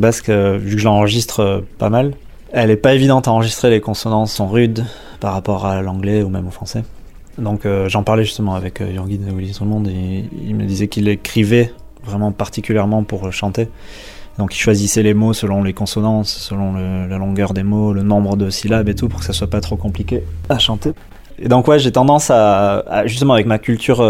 Basque, 0.00 0.28
euh, 0.28 0.58
vu 0.60 0.76
que 0.76 0.80
je 0.80 0.84
l'enregistre 0.84 1.40
euh, 1.40 1.60
pas 1.78 1.90
mal, 1.90 2.12
elle 2.52 2.70
est 2.70 2.76
pas 2.76 2.94
évidente 2.94 3.26
à 3.28 3.32
enregistrer, 3.32 3.70
les 3.70 3.80
consonances 3.80 4.32
sont 4.32 4.46
rudes 4.48 4.84
par 5.20 5.32
rapport 5.32 5.66
à 5.66 5.82
l'anglais 5.82 6.22
ou 6.22 6.28
même 6.28 6.46
au 6.46 6.50
français. 6.50 6.82
Donc 7.38 7.66
euh, 7.66 7.88
j'en 7.88 8.02
parlais 8.04 8.24
justement 8.24 8.54
avec 8.54 8.80
euh, 8.80 8.92
Jurgi 8.92 9.18
de 9.18 9.30
Willy 9.32 9.52
Tout 9.52 9.64
Monde 9.64 9.88
et 9.88 10.24
il 10.46 10.54
me 10.54 10.64
disait 10.64 10.86
qu'il 10.88 11.08
écrivait 11.08 11.72
vraiment 12.04 12.30
particulièrement 12.30 13.02
pour 13.02 13.32
chanter. 13.32 13.68
Donc 14.38 14.54
il 14.54 14.58
choisissait 14.58 15.02
les 15.02 15.14
mots 15.14 15.32
selon 15.32 15.62
les 15.62 15.72
consonances, 15.72 16.28
selon 16.32 16.74
la 16.74 17.18
longueur 17.18 17.54
des 17.54 17.62
mots, 17.62 17.92
le 17.92 18.02
nombre 18.02 18.36
de 18.36 18.50
syllabes 18.50 18.88
et 18.88 18.94
tout 18.94 19.08
pour 19.08 19.20
que 19.20 19.26
ça 19.26 19.32
soit 19.32 19.48
pas 19.50 19.60
trop 19.60 19.76
compliqué 19.76 20.22
à 20.48 20.58
chanter. 20.58 20.90
Et 21.38 21.48
donc 21.48 21.66
ouais, 21.68 21.78
j'ai 21.78 21.92
tendance 21.92 22.30
à, 22.30 22.78
à- 22.80 23.06
justement 23.06 23.34
avec 23.34 23.46
ma 23.46 23.58
culture 23.58 24.04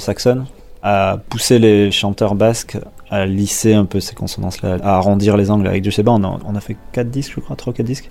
saxonne 0.00 0.46
à 0.82 1.18
pousser 1.28 1.58
les 1.60 1.90
chanteurs 1.92 2.34
basques 2.34 2.78
à 3.10 3.26
lisser 3.26 3.74
un 3.74 3.84
peu 3.84 4.00
ces 4.00 4.14
consonances-là, 4.14 4.78
à 4.82 4.96
arrondir 4.96 5.36
les 5.36 5.50
angles. 5.50 5.66
Avec 5.66 5.84
pas, 5.84 6.10
on 6.12 6.22
a, 6.22 6.38
on 6.46 6.54
a 6.54 6.60
fait 6.60 6.76
4 6.92 7.10
disques, 7.10 7.32
je 7.36 7.40
crois, 7.40 7.56
3 7.56 7.72
ou 7.72 7.76
4 7.76 7.86
disques. 7.86 8.10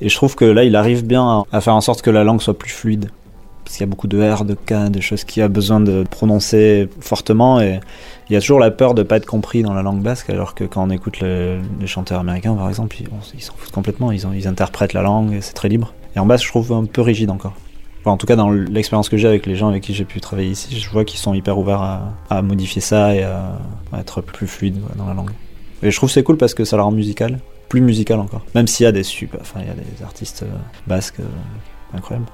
Et 0.00 0.08
je 0.08 0.14
trouve 0.14 0.34
que 0.36 0.44
là, 0.44 0.64
il 0.64 0.76
arrive 0.76 1.04
bien 1.04 1.44
à, 1.50 1.60
faire 1.60 1.74
en 1.74 1.80
sorte 1.80 2.02
que 2.02 2.10
la 2.10 2.24
langue 2.24 2.40
soit 2.40 2.56
plus 2.58 2.70
fluide. 2.70 3.10
Parce 3.64 3.76
qu'il 3.76 3.84
y 3.84 3.88
a 3.88 3.90
beaucoup 3.90 4.06
de 4.06 4.18
R, 4.22 4.44
de 4.44 4.54
K, 4.54 4.88
des 4.90 5.00
choses 5.00 5.24
qu'il 5.24 5.42
a 5.42 5.48
besoin 5.48 5.80
de 5.80 6.04
prononcer 6.08 6.88
fortement. 7.00 7.60
Et 7.60 7.80
il 8.30 8.32
y 8.32 8.36
a 8.36 8.40
toujours 8.40 8.60
la 8.60 8.70
peur 8.70 8.94
de 8.94 9.02
pas 9.02 9.16
être 9.16 9.26
compris 9.26 9.62
dans 9.62 9.74
la 9.74 9.82
langue 9.82 10.00
basque, 10.00 10.30
alors 10.30 10.54
que 10.54 10.64
quand 10.64 10.82
on 10.84 10.90
écoute 10.90 11.20
le- 11.20 11.60
les 11.80 11.86
chanteurs 11.86 12.20
américains, 12.20 12.54
par 12.54 12.68
exemple, 12.68 12.96
ils 13.34 13.42
s'en 13.42 13.54
foutent 13.56 13.72
complètement. 13.72 14.10
Ils, 14.10 14.24
ils 14.34 14.48
interprètent 14.48 14.94
la 14.94 15.02
langue, 15.02 15.38
c'est 15.42 15.52
très 15.52 15.68
libre. 15.68 15.92
Et 16.16 16.18
en 16.18 16.26
basque, 16.26 16.44
je 16.44 16.50
trouve 16.50 16.72
un 16.72 16.84
peu 16.86 17.02
rigide 17.02 17.30
encore. 17.30 17.54
En 18.10 18.16
tout 18.16 18.26
cas, 18.26 18.36
dans 18.36 18.50
l'expérience 18.50 19.08
que 19.08 19.16
j'ai 19.16 19.28
avec 19.28 19.46
les 19.46 19.56
gens 19.56 19.68
avec 19.68 19.82
qui 19.82 19.94
j'ai 19.94 20.04
pu 20.04 20.20
travailler 20.20 20.50
ici, 20.50 20.78
je 20.78 20.90
vois 20.90 21.04
qu'ils 21.04 21.20
sont 21.20 21.34
hyper 21.34 21.58
ouverts 21.58 21.82
à, 22.30 22.42
modifier 22.42 22.80
ça 22.80 23.14
et 23.14 23.22
à, 23.22 23.58
être 23.98 24.20
plus 24.20 24.46
fluide 24.46 24.80
dans 24.96 25.06
la 25.06 25.14
langue. 25.14 25.30
Et 25.82 25.90
je 25.90 25.96
trouve 25.96 26.10
c'est 26.10 26.22
cool 26.22 26.36
parce 26.36 26.54
que 26.54 26.64
ça 26.64 26.76
la 26.76 26.82
rend 26.82 26.90
musical, 26.90 27.38
plus 27.68 27.80
musical 27.80 28.18
encore. 28.18 28.44
Même 28.54 28.66
s'il 28.66 28.84
y 28.84 28.86
a 28.86 28.92
des 28.92 29.04
super, 29.04 29.40
enfin 29.40 29.60
il 29.60 29.68
y 29.68 29.70
a 29.70 29.74
des 29.74 30.02
artistes 30.02 30.42
euh, 30.42 30.56
basques 30.86 31.20
euh, 31.20 31.96
incroyables. 31.96 32.26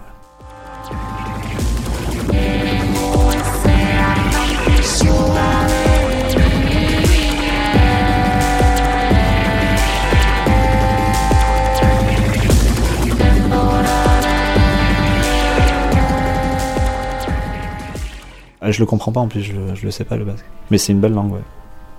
Je 18.70 18.80
le 18.80 18.86
comprends 18.86 19.12
pas 19.12 19.20
en 19.20 19.28
plus, 19.28 19.42
je, 19.42 19.52
je 19.74 19.84
le 19.84 19.90
sais 19.90 20.04
pas 20.04 20.16
le 20.16 20.24
basque. 20.24 20.44
Mais 20.70 20.78
c'est 20.78 20.92
une 20.92 21.00
belle 21.00 21.12
langue, 21.12 21.32
ouais. 21.32 21.40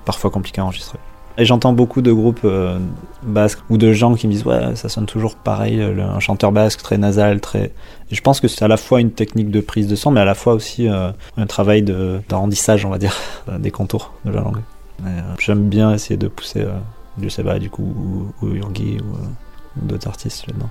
Parfois 0.05 0.29
compliqué 0.29 0.61
à 0.61 0.65
enregistrer. 0.65 0.99
Et 1.37 1.43
j'entends 1.43 1.73
beaucoup 1.73 2.01
de 2.01 2.13
groupes 2.13 2.45
euh, 2.45 2.79
basques 3.23 3.59
ou 3.69 3.77
de 3.77 3.91
gens 3.91 4.15
qui 4.15 4.25
me 4.25 4.31
disent 4.31 4.45
ouais 4.45 4.73
ça 4.77 4.87
sonne 4.87 5.05
toujours 5.05 5.35
pareil, 5.35 5.81
euh, 5.81 6.07
un 6.07 6.21
chanteur 6.21 6.53
basque 6.53 6.81
très 6.81 6.97
nasal, 6.97 7.41
très. 7.41 7.73
Je 8.09 8.21
pense 8.21 8.39
que 8.39 8.47
c'est 8.47 8.63
à 8.63 8.69
la 8.69 8.77
fois 8.77 9.01
une 9.01 9.11
technique 9.11 9.51
de 9.51 9.59
prise 9.59 9.87
de 9.87 9.95
son, 9.95 10.11
mais 10.11 10.21
à 10.21 10.25
la 10.25 10.35
fois 10.35 10.53
aussi 10.53 10.87
euh, 10.87 11.11
un 11.35 11.45
travail 11.45 11.81
d'arrondissage, 11.81 12.85
on 12.85 12.89
va 12.89 12.99
dire, 12.99 13.15
des 13.59 13.71
contours 13.71 14.13
de 14.23 14.31
la 14.31 14.41
langue. 14.41 14.61
Euh, 15.05 15.21
J'aime 15.39 15.67
bien 15.67 15.93
essayer 15.93 16.17
de 16.17 16.27
pousser 16.27 16.61
euh, 16.61 16.77
du 17.17 17.29
Seba 17.29 17.59
du 17.59 17.69
coup 17.69 18.33
ou, 18.41 18.47
Yurgi 18.47 18.97
ou, 19.01 19.15
euh, 19.15 19.81
ou 19.81 19.85
d'autres 19.85 20.07
artistes 20.07 20.47
là-dedans. 20.47 20.69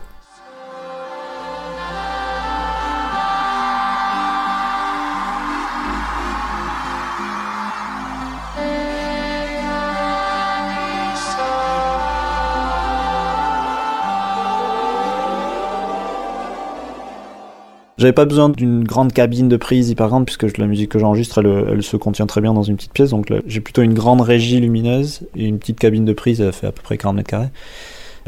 J'avais 18.05 18.13
pas 18.13 18.27
besoin 18.27 18.51
d'une 18.51 18.85
grande 18.85 19.15
cabine 19.15 19.49
de 19.49 19.57
prise 19.57 19.89
hyper 19.89 20.09
grande 20.09 20.27
puisque 20.27 20.59
la 20.59 20.67
musique 20.67 20.91
que 20.91 20.99
j'enregistre 20.99 21.39
elle, 21.39 21.83
se 21.83 21.97
contient 21.97 22.27
très 22.27 22.43
bien 22.43 22.53
dans 22.53 22.63
une 22.63 22.77
petite 22.77 22.93
pièce. 22.93 23.09
Donc 23.09 23.33
j'ai 23.47 23.61
plutôt 23.63 23.81
une 23.81 23.95
grande 23.95 24.21
régie 24.21 24.61
lumineuse 24.61 25.23
et 25.35 25.47
une 25.47 25.59
petite 25.59 25.79
cabine 25.79 26.05
de 26.05 26.13
prise 26.13 26.43
elle 26.43 26.53
fait 26.53 26.67
à 26.67 26.73
peu 26.73 26.83
près 26.83 26.99
40 26.99 27.17
mètres 27.17 27.31
carrés. 27.31 27.49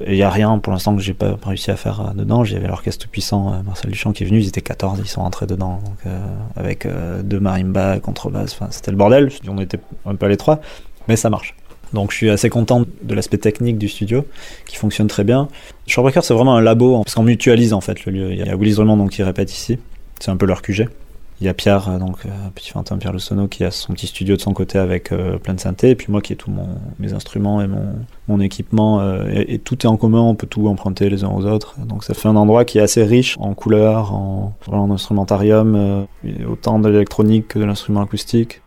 Il 0.07 0.15
y 0.15 0.23
a 0.23 0.31
rien 0.31 0.59
pour 0.61 0.73
l'instant 0.73 0.97
que 0.97 1.03
j'ai 1.03 1.13
pas 1.13 1.37
réussi 1.45 1.71
à 1.71 1.77
faire 1.77 2.01
euh, 2.01 2.15
dedans. 2.15 2.43
J'avais 2.43 2.69
l'orchestre 2.69 3.05
tout 3.05 3.11
puissant 3.11 3.53
euh, 3.53 3.63
Marcel 3.67 3.91
Duchamp 3.91 4.13
qui 4.13 4.23
est 4.25 4.27
venu 4.27 4.41
ils 4.41 4.49
étaient 4.49 4.63
14 4.63 4.99
ils 4.99 5.09
sont 5.09 5.21
rentrés 5.21 5.47
dedans. 5.47 5.81
Donc, 5.85 5.99
euh, 6.07 6.27
avec 6.57 6.87
euh, 6.87 7.23
deux 7.23 7.39
marimba 7.39 8.01
contrebasse 8.01 8.59
c'était 8.71 8.93
le 8.93 8.97
bordel. 8.97 9.29
On 9.47 9.59
était 9.59 9.79
un 10.07 10.15
peu 10.15 10.25
à 10.25 10.31
l'étroit 10.31 10.59
mais 11.07 11.17
ça 11.17 11.29
marche 11.29 11.55
donc 11.97 12.13
je 12.13 12.17
suis 12.17 12.31
assez 12.31 12.51
content 12.51 12.85
de 13.03 13.15
l'aspect 13.15 13.39
technique 13.39 13.79
du 13.79 13.89
studio 13.89 14.25
qui 14.67 14.77
fonctionne 14.77 15.09
très 15.09 15.25
bien 15.25 15.49
Shorebreaker, 15.87 16.25
c'est 16.25 16.35
vraiment 16.35 16.57
un 16.57 16.61
labo, 16.61 16.97
hein, 16.97 17.03
parce 17.05 17.15
qu'on 17.15 17.23
mutualise 17.23 17.73
en 17.73 17.81
fait 17.81 18.05
le 18.05 18.13
lieu. 18.13 18.33
Il 18.33 18.39
y 18.39 18.43
a 18.43 18.57
Willy 18.57 18.75
Drummond 18.75 18.97
donc, 18.97 19.11
qui 19.11 19.23
répète 19.23 19.53
ici, 19.53 19.79
c'est 20.19 20.31
un 20.31 20.37
peu 20.37 20.47
leur 20.47 20.63
QG. 20.63 20.89
Il 21.41 21.47
y 21.47 21.51
a 21.51 21.55
Pierre, 21.55 21.89
euh, 21.89 21.99
donc 21.99 22.17
euh, 22.25 22.31
petit 22.55 22.71
fantôme 22.71 22.99
Pierre 22.99 23.13
Lusono, 23.13 23.47
qui 23.47 23.63
a 23.63 23.71
son 23.71 23.93
petit 23.93 24.07
studio 24.07 24.37
de 24.37 24.41
son 24.41 24.55
côté 24.55 24.79
avec 24.79 25.13
euh, 25.13 25.37
plein 25.37 25.55
de 25.55 25.61
synthé, 25.61 25.91
et 25.91 25.95
puis 25.95 26.07
moi 26.11 26.23
qui 26.23 26.33
ai 26.33 26.37
tous 26.37 26.51
mes 26.99 27.13
instruments 27.13 27.61
et 27.63 27.69
mon, 28.27 28.41
équipement, 28.41 29.03
et, 29.29 29.59
tout 29.59 29.79
est 29.83 29.87
en 29.87 29.97
commun, 29.97 30.21
on 30.21 30.35
peut 30.35 30.47
tout 30.47 30.67
emprunter 30.67 31.09
les 31.09 31.25
uns 31.25 31.29
aux 31.29 31.45
autres. 31.45 31.77
Donc 31.79 32.05
ça 32.05 32.15
fait 32.15 32.29
un 32.29 32.37
endroit 32.37 32.65
qui 32.65 32.79
est 32.79 32.83
assez 32.83 33.05
riche 33.05 33.37
en 33.39 33.55
couleurs, 33.55 34.13
en, 34.13 34.57
en 34.67 34.91
instrumentarium, 34.91 36.07
autant 36.49 36.79
de 36.79 36.89
l'électronique 36.89 37.49
que 37.49 37.59
de 37.59 37.65
l'instrument 37.65 38.03
acoustique. 38.03 38.63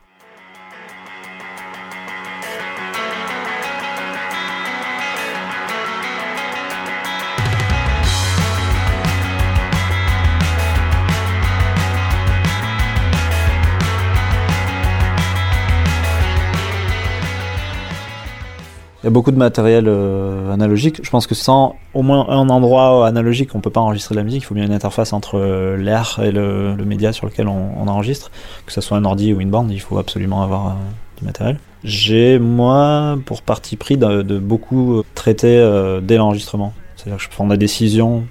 Il 19.02 19.06
y 19.06 19.08
a 19.08 19.12
beaucoup 19.12 19.32
de 19.32 19.38
matériel 19.38 19.86
euh, 19.88 20.52
analogique. 20.52 21.00
Je 21.04 21.10
pense 21.10 21.26
que 21.26 21.36
sans 21.36 21.76
au 21.94 22.02
moins 22.02 22.28
un 22.30 22.50
endroit 22.50 23.08
analogique, 23.08 23.56
on 23.56 23.62
peut 23.62 23.70
pas 23.70 23.80
enregistrer 23.80 24.14
de 24.14 24.20
la 24.20 24.24
musique. 24.24 24.44
Il 24.44 24.46
faut 24.46 24.56
bien 24.56 24.66
une 24.66 24.74
interface 24.74 25.14
entre 25.14 25.40
euh, 25.40 25.78
l'air 25.78 26.20
et 26.24 26.32
le, 26.32 26.76
média 26.86 27.14
sur 27.14 27.26
lequel 27.26 27.48
on, 27.48 27.88
enregistre. 27.88 28.30
Que 28.66 28.72
ce 28.72 28.82
soit 28.82 28.98
un 28.98 29.06
ordi 29.06 29.34
ou 29.34 29.42
une 29.42 29.50
bande, 29.50 29.72
il 29.72 29.80
faut 29.80 29.98
absolument 29.98 30.44
avoir 30.44 30.68
euh, 30.68 30.72
du 31.18 31.26
matériel. 31.26 31.60
J'ai, 31.84 32.40
moi, 32.40 33.18
pour 33.26 33.42
parti 33.42 33.78
pris 33.78 33.98
de, 33.98 34.38
beaucoup 34.38 35.04
traiter 35.16 35.58
euh, 35.58 36.02
dès 36.02 36.18
l'enregistrement. 36.18 36.74
C'est-à-dire 36.96 37.18
que 37.18 37.24
je 37.24 37.30
prends 37.30 37.48
la 37.48 37.58
décision 37.58 38.26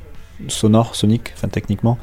sonore, 0.49 0.95
sonique, 0.95 1.33
enfin 1.35 1.49
techniquement, 1.49 1.99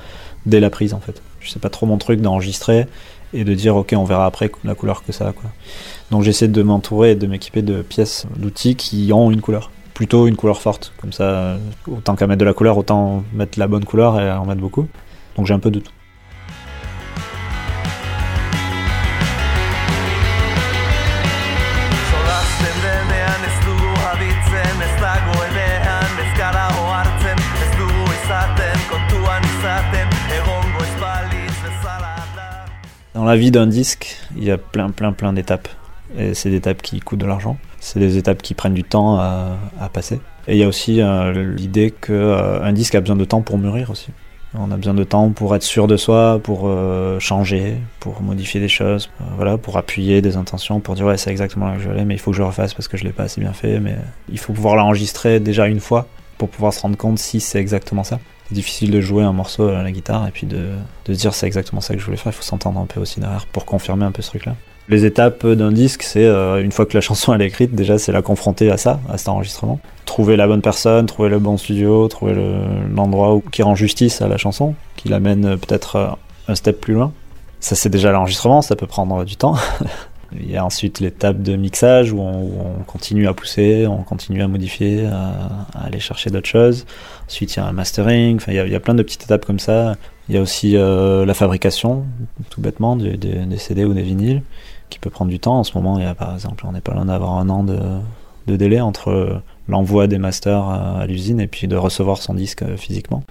dès 0.45 0.60
la 0.60 0.69
prise 0.69 0.93
en 0.93 1.00
fait. 1.00 1.22
Je 1.39 1.51
sais 1.51 1.60
pas 1.60 1.69
trop 1.69 1.86
mon 1.86 1.98
truc 1.98 2.19
d'enregistrer 2.19 2.88
et 3.34 3.43
de 3.43 3.53
dire 3.53 3.75
ok 3.75 3.93
on 3.95 4.03
verra 4.03 4.25
après 4.25 4.51
la 4.63 4.75
couleur 4.75 5.03
que 5.03 5.12
ça 5.12 5.27
a 5.27 5.31
quoi. 5.31 5.51
Donc 6.12 6.21
j'essaie 6.24 6.47
de 6.47 6.62
m'entourer 6.62 7.12
et 7.12 7.15
de 7.15 7.27
m'équiper 7.27 7.62
de 7.62 7.81
pièces, 7.81 8.25
d'outils 8.38 8.75
qui 8.75 9.12
ont 9.12 9.31
une 9.31 9.41
couleur. 9.41 9.71
Plutôt 9.93 10.27
une 10.27 10.35
couleur 10.35 10.62
forte. 10.62 10.93
Comme 10.97 11.13
ça, 11.13 11.57
autant 11.88 12.15
qu'à 12.15 12.27
mettre 12.27 12.39
de 12.39 12.45
la 12.45 12.53
couleur, 12.53 12.77
autant 12.77 13.24
mettre 13.33 13.57
la 13.57 13.67
bonne 13.67 13.85
couleur 13.85 14.19
et 14.19 14.31
en 14.31 14.45
mettre 14.45 14.62
beaucoup. 14.62 14.88
Donc 15.35 15.47
j'ai 15.47 15.53
un 15.53 15.59
peu 15.59 15.71
de 15.71 15.79
tout. 15.79 15.91
Dans 33.13 33.24
la 33.24 33.38
vie 33.38 33.50
d'un 33.50 33.65
disque, 33.65 34.17
il 34.35 34.43
y 34.43 34.51
a 34.51 34.57
plein, 34.57 34.91
plein, 34.91 35.13
plein 35.13 35.33
d'étapes. 35.33 35.69
Et 36.17 36.33
c'est 36.33 36.50
des 36.50 36.57
étapes 36.57 36.81
qui 36.81 37.00
coûtent 37.00 37.19
de 37.19 37.25
l'argent. 37.25 37.57
C'est 37.79 38.00
des 38.00 38.17
étapes 38.17 38.41
qui 38.41 38.53
prennent 38.53 38.74
du 38.74 38.83
temps 38.83 39.19
à, 39.19 39.57
passer. 39.93 40.19
Et 40.47 40.53
il 40.53 40.57
y 40.57 40.63
a 40.63 40.67
aussi 40.67 41.01
euh, 41.01 41.53
l'idée 41.55 41.91
qu'un 41.91 42.74
disque 42.74 42.95
a 42.95 43.01
besoin 43.01 43.15
de 43.15 43.25
temps 43.25 43.41
pour 43.41 43.57
mûrir 43.57 43.89
aussi. 43.89 44.09
On 44.57 44.71
a 44.71 44.77
besoin 44.77 44.93
de 44.93 45.03
temps 45.03 45.31
pour 45.31 45.55
être 45.55 45.63
sûr 45.63 45.88
de 45.88 45.97
soi, 45.97 46.39
pour 46.41 46.63
euh, 46.65 47.19
changer, 47.19 47.77
pour 48.00 48.21
modifier 48.21 48.62
des 48.62 48.69
choses, 48.69 49.09
euh, 49.19 49.25
voilà, 49.35 49.57
pour 49.57 49.77
appuyer 49.77 50.21
des 50.21 50.38
intentions, 50.38 50.79
pour 50.79 50.95
dire 50.95 51.05
ouais 51.05 51.17
c'est 51.17 51.29
exactement 51.29 51.67
là 51.67 51.75
que 51.75 51.81
je 51.81 51.89
aller, 51.89 52.05
mais 52.05 52.15
il 52.15 52.19
faut 52.19 52.31
que 52.31 52.38
je 52.38 52.41
refasse 52.41 52.74
parce 52.74 52.88
que 52.88 52.95
je 52.95 53.03
l'ai 53.03 53.12
pas 53.12 53.24
assez 53.24 53.41
bien 53.41 53.53
fait. 53.53 53.79
Mais 53.79 53.95
il 54.29 54.39
faut 54.39 54.53
pouvoir 54.53 54.75
l'enregistrer 54.75 55.39
déjà 55.39 55.67
une 55.67 55.81
fois 55.81 56.07
pour 56.38 56.50
pouvoir 56.50 56.74
se 56.74 56.81
rendre 56.81 56.97
compte 56.97 57.19
si 57.19 57.39
c'est 57.39 57.59
exactement 57.59 58.03
ça. 58.03 58.19
C'est 58.47 58.55
difficile 58.55 58.91
de 58.91 59.01
jouer 59.01 59.24
un 59.24 59.33
morceau 59.33 59.67
à 59.67 59.83
la 59.83 59.91
guitare 59.91 60.27
et 60.27 60.31
puis 60.31 60.47
de, 60.47 60.69
de 61.05 61.13
dire 61.13 61.33
c'est 61.33 61.47
exactement 61.47 61.81
ça 61.81 61.93
que 61.93 62.00
je 62.00 62.05
voulais 62.05 62.17
faire. 62.17 62.31
Il 62.31 62.35
faut 62.35 62.43
s'entendre 62.43 62.79
un 62.79 62.85
peu 62.85 63.00
aussi 63.00 63.19
derrière 63.19 63.47
pour 63.47 63.65
confirmer 63.65 64.05
un 64.05 64.12
peu 64.12 64.21
ce 64.21 64.29
truc-là. 64.29 64.55
Les 64.87 65.03
étapes 65.05 65.47
d'un 65.47 65.71
disque, 65.71 66.03
c'est 66.03 66.25
euh, 66.25 66.63
une 66.63 66.71
fois 66.71 66.85
que 66.85 66.93
la 66.95 67.01
chanson 67.01 67.33
elle 67.33 67.41
est 67.41 67.47
écrite, 67.47 67.73
déjà 67.73 67.97
c'est 67.97 68.11
la 68.11 68.21
confronter 68.21 68.69
à 68.69 68.77
ça, 68.77 68.99
à 69.09 69.17
cet 69.17 69.29
enregistrement. 69.29 69.79
Trouver 70.05 70.35
la 70.35 70.45
bonne 70.47 70.61
personne, 70.61 71.07
trouver 71.07 71.29
le 71.29 71.39
bon 71.39 71.57
studio, 71.57 72.07
trouver 72.07 72.33
le- 72.33 72.87
l'endroit 72.93 73.41
qui 73.51 73.63
rend 73.63 73.73
justice 73.73 74.21
à 74.21 74.27
la 74.27 74.37
chanson, 74.37 74.75
qui 74.95 75.09
l'amène 75.09 75.45
euh, 75.45 75.57
peut-être 75.57 75.95
euh, 75.95 76.07
un 76.47 76.53
step 76.55 76.79
plus 76.79 76.93
loin. 76.93 77.11
Ça 77.59 77.73
c'est 77.75 77.89
déjà 77.89 78.11
l'enregistrement, 78.11 78.61
ça 78.61 78.75
peut 78.75 78.85
prendre 78.85 79.25
du 79.25 79.35
temps. 79.37 79.55
Il 80.37 80.51
y 80.51 80.57
a 80.57 80.65
ensuite 80.65 80.99
l'étape 80.99 81.41
de 81.41 81.55
mixage 81.55 82.11
où 82.11 82.19
on, 82.19 82.41
où 82.43 82.51
on 82.79 82.83
continue 82.83 83.27
à 83.27 83.33
pousser, 83.33 83.87
on 83.87 84.03
continue 84.03 84.41
à 84.43 84.47
modifier, 84.47 85.05
à, 85.05 85.65
aller 85.85 85.99
chercher 85.99 86.29
d'autres 86.29 86.49
choses. 86.49 86.85
Ensuite, 87.27 87.55
il 87.55 87.59
y 87.59 87.61
a 87.61 87.65
un 87.65 87.71
mastering, 87.71 88.35
enfin, 88.37 88.51
il 88.51 88.55
y 88.55 88.59
a, 88.59 88.65
il 88.65 88.71
y 88.71 88.75
a 88.75 88.79
plein 88.79 88.95
de 88.95 89.03
petites 89.03 89.23
étapes 89.23 89.45
comme 89.45 89.59
ça. 89.59 89.95
Il 90.27 90.35
y 90.35 90.37
a 90.37 90.41
aussi 90.41 90.75
euh, 90.75 91.25
la 91.25 91.33
fabrication, 91.35 92.05
tout 92.49 92.59
bêtement, 92.59 92.95
des, 92.97 93.15
des- 93.17 93.45
des 93.45 93.57
CD 93.57 93.85
ou 93.85 93.93
des 93.93 94.01
vinyles, 94.01 94.41
qui 94.89 94.99
peut 94.99 95.09
prendre 95.09 95.31
du 95.31 95.39
temps. 95.39 95.59
En 95.59 95.63
ce 95.63 95.77
moment, 95.77 95.99
par 96.15 96.33
exemple, 96.33 96.65
on 96.67 96.71
n'est 96.71 96.81
pas 96.81 96.93
loin 96.93 97.05
d'avoir 97.05 97.33
un 97.33 97.49
an 97.49 97.63
de, 97.63 98.55
délai 98.55 98.81
entre 98.81 99.41
l'envoi 99.67 100.07
des 100.07 100.17
masters 100.17 100.63
à, 100.63 101.05
l'usine 101.07 101.39
et 101.39 101.47
puis 101.47 101.67
de 101.67 101.75
recevoir 101.75 102.17
son 102.17 102.33
disque 102.33 102.61
euh, 102.63 102.77
physiquement. 102.77 103.23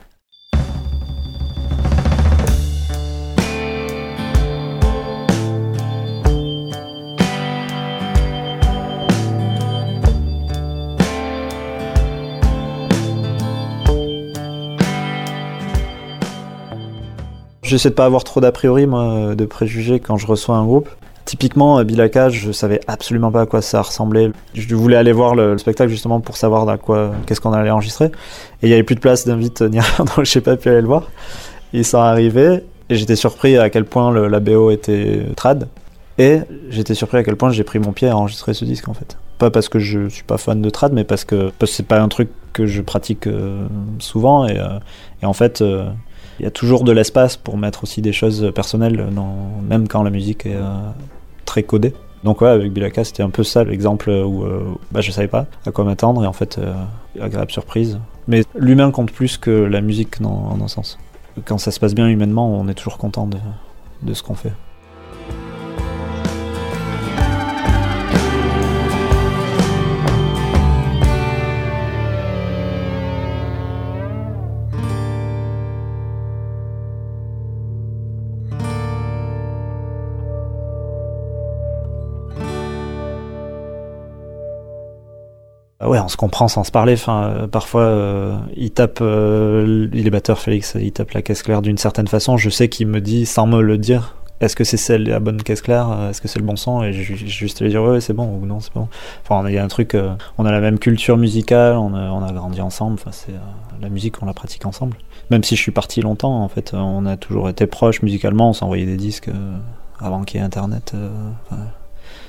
J'essaie 17.62 17.88
de 17.88 17.94
pas 17.94 18.04
avoir 18.04 18.22
trop 18.24 18.40
d'a 18.40 18.52
priori, 18.52 18.86
de 18.86 19.44
préjugés 19.46 19.98
quand 19.98 20.16
je 20.16 20.26
reçois 20.26 20.54
un 20.54 20.64
groupe. 20.64 20.88
Typiquement, 21.34 21.80
euh, 21.80 21.82
Bilaka, 21.82 22.28
je 22.28 22.52
savais 22.52 22.78
absolument 22.86 23.32
pas 23.32 23.40
à 23.40 23.46
quoi 23.46 23.60
ça 23.60 23.82
ressemblait. 23.82 24.30
Je 24.54 24.72
voulais 24.76 24.94
aller 24.94 25.10
voir 25.10 25.34
le, 25.34 25.54
le 25.54 25.58
spectacle 25.58 25.90
justement 25.90 26.20
pour 26.20 26.36
savoir 26.36 26.78
quoi, 26.78 27.10
qu'est-ce 27.26 27.40
qu'on 27.40 27.52
allait 27.52 27.70
enregistrer. 27.70 28.04
Et 28.62 28.68
il 28.68 28.68
y 28.68 28.72
avait 28.72 28.84
plus 28.84 28.94
de 28.94 29.00
place 29.00 29.26
d'invite 29.26 29.60
ni 29.62 29.80
rien, 29.80 30.04
donc 30.16 30.24
j'ai 30.24 30.40
pas 30.40 30.56
pu 30.56 30.68
aller 30.68 30.80
le 30.80 30.86
voir. 30.86 31.10
Ils 31.72 31.84
sont 31.84 31.98
arrivés 31.98 32.62
et 32.88 32.94
j'étais 32.94 33.16
surpris 33.16 33.58
à 33.58 33.68
quel 33.68 33.84
point 33.84 34.12
la 34.28 34.38
BO 34.38 34.70
était 34.70 35.26
trad. 35.34 35.66
Et 36.18 36.38
j'étais 36.70 36.94
surpris 36.94 37.18
à 37.18 37.24
quel 37.24 37.34
point 37.34 37.50
j'ai 37.50 37.64
pris 37.64 37.80
mon 37.80 37.90
pied 37.90 38.06
à 38.06 38.16
enregistrer 38.16 38.54
ce 38.54 38.64
disque 38.64 38.86
en 38.86 38.94
fait. 38.94 39.16
Pas 39.38 39.50
parce 39.50 39.68
que 39.68 39.80
je 39.80 40.08
suis 40.08 40.22
pas 40.22 40.38
fan 40.38 40.62
de 40.62 40.70
trad, 40.70 40.92
mais 40.92 41.02
parce 41.02 41.24
que 41.24 41.50
parce 41.58 41.72
que 41.72 41.76
c'est 41.78 41.82
pas 41.88 42.00
un 42.00 42.06
truc 42.06 42.28
que 42.52 42.66
je 42.66 42.80
pratique 42.80 43.26
euh, 43.26 43.66
souvent 43.98 44.46
et, 44.46 44.56
euh, 44.56 44.78
en 45.24 45.32
fait. 45.32 45.62
euh, 45.62 45.86
il 46.40 46.42
y 46.42 46.46
a 46.48 46.50
toujours 46.50 46.82
de 46.82 46.90
l'espace 46.90 47.36
pour 47.36 47.56
mettre 47.56 47.84
aussi 47.84 48.02
des 48.02 48.12
choses 48.12 48.50
personnelles, 48.52 49.06
même 49.68 49.86
quand 49.86 50.02
la 50.02 50.10
musique 50.10 50.46
est 50.46 50.56
euh, 50.56 50.90
très 51.44 51.62
codée. 51.62 51.92
Donc 52.24 52.40
ouais, 52.40 52.48
avec 52.48 52.72
Bilaka, 52.72 53.04
c'était 53.04 53.22
un 53.22 53.30
peu 53.30 53.44
ça 53.44 53.64
l'exemple 53.64 54.08
où 54.08 54.44
euh, 54.44 54.62
bah, 54.90 55.02
je 55.02 55.10
savais 55.10 55.28
pas 55.28 55.46
à 55.66 55.72
quoi 55.72 55.84
m'attendre 55.84 56.24
et 56.24 56.26
en 56.26 56.32
fait, 56.32 56.58
euh, 56.58 56.72
agréable 57.20 57.50
surprise. 57.50 57.98
Mais 58.28 58.44
l'humain 58.54 58.90
compte 58.90 59.12
plus 59.12 59.36
que 59.36 59.50
la 59.50 59.82
musique 59.82 60.22
dans, 60.22 60.56
dans 60.56 60.64
un 60.64 60.68
sens. 60.68 60.98
Quand 61.44 61.58
ça 61.58 61.70
se 61.70 61.78
passe 61.78 61.94
bien 61.94 62.08
humainement, 62.08 62.48
on 62.58 62.66
est 62.68 62.74
toujours 62.74 62.96
content 62.96 63.26
de, 63.26 63.36
de 64.02 64.14
ce 64.14 64.22
qu'on 64.22 64.34
fait. 64.34 64.52
Ouais, 85.94 86.00
on 86.00 86.08
se 86.08 86.16
comprend 86.16 86.48
sans 86.48 86.64
se 86.64 86.70
parler. 86.70 86.94
Enfin, 86.94 87.24
euh, 87.24 87.46
parfois, 87.46 87.82
euh, 87.82 88.36
il 88.56 88.70
tape, 88.70 88.98
euh, 89.00 89.88
il 89.92 90.06
est 90.06 90.10
batteur 90.10 90.38
Félix, 90.38 90.76
il 90.80 90.92
tape 90.92 91.12
la 91.12 91.22
caisse 91.22 91.42
claire 91.42 91.62
d'une 91.62 91.78
certaine 91.78 92.08
façon. 92.08 92.36
Je 92.36 92.50
sais 92.50 92.68
qu'il 92.68 92.88
me 92.88 93.00
dit, 93.00 93.26
sans 93.26 93.46
me 93.46 93.62
le 93.62 93.78
dire, 93.78 94.16
est-ce 94.40 94.56
que 94.56 94.64
c'est 94.64 94.76
celle 94.76 95.04
la 95.04 95.20
bonne 95.20 95.42
caisse 95.42 95.62
claire, 95.62 96.08
est-ce 96.10 96.20
que 96.20 96.28
c'est 96.28 96.40
le 96.40 96.44
bon 96.44 96.56
son, 96.56 96.82
et 96.82 96.92
je 96.92 97.14
juste 97.14 97.62
lui 97.62 97.68
dire 97.68 97.82
ouais, 97.82 98.00
c'est 98.00 98.12
bon 98.12 98.26
ou 98.26 98.44
non, 98.44 98.60
c'est 98.60 98.74
bon. 98.74 98.88
Enfin, 99.22 99.48
il 99.48 99.54
y 99.54 99.58
a 99.58 99.64
un 99.64 99.68
truc, 99.68 99.96
on 100.38 100.44
a 100.44 100.52
la 100.52 100.60
même 100.60 100.78
culture 100.78 101.16
musicale, 101.16 101.76
on 101.76 101.94
a, 101.94 102.10
on 102.10 102.22
a 102.22 102.32
grandi 102.32 102.60
ensemble. 102.60 102.94
Enfin, 102.94 103.12
c'est 103.12 103.32
la 103.80 103.88
musique, 103.88 104.22
on 104.22 104.26
la 104.26 104.34
pratique 104.34 104.66
ensemble. 104.66 104.96
Même 105.30 105.44
si 105.44 105.56
je 105.56 105.62
suis 105.62 105.72
parti 105.72 106.00
longtemps, 106.00 106.42
en 106.42 106.48
fait, 106.48 106.74
on 106.74 107.06
a 107.06 107.16
toujours 107.16 107.48
été 107.48 107.66
proches 107.66 108.02
musicalement. 108.02 108.50
On 108.50 108.52
s'envoyait 108.52 108.86
des 108.86 108.96
disques 108.96 109.30
avant 110.00 110.24
qu'il 110.24 110.40
y 110.40 110.42
ait 110.42 110.46
Internet. 110.46 110.94